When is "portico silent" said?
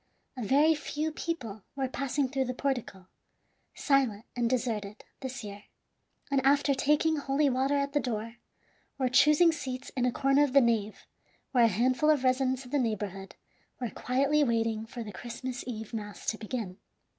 2.55-4.25